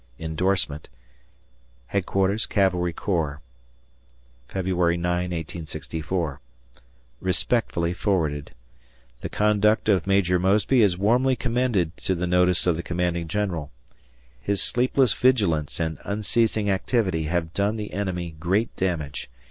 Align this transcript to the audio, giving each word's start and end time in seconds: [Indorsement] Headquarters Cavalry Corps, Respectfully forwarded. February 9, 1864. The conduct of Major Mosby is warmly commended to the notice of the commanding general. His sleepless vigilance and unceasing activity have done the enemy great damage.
[Indorsement] 0.17 0.89
Headquarters 1.85 2.47
Cavalry 2.47 2.91
Corps, 2.91 3.39
Respectfully 4.47 4.73
forwarded. 4.73 4.97
February 4.97 4.97
9, 4.97 5.29
1864. 5.29 6.41
The 9.19 9.29
conduct 9.29 9.87
of 9.89 10.07
Major 10.07 10.39
Mosby 10.39 10.81
is 10.81 10.97
warmly 10.97 11.35
commended 11.35 11.95
to 11.97 12.15
the 12.15 12.25
notice 12.25 12.65
of 12.65 12.75
the 12.75 12.81
commanding 12.81 13.27
general. 13.27 13.69
His 14.39 14.59
sleepless 14.59 15.13
vigilance 15.13 15.79
and 15.79 15.99
unceasing 16.03 16.67
activity 16.71 17.25
have 17.25 17.53
done 17.53 17.75
the 17.75 17.93
enemy 17.93 18.31
great 18.39 18.75
damage. 18.75 19.29